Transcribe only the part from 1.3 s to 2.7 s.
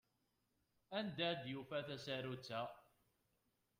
i d-yufa tasarut-a?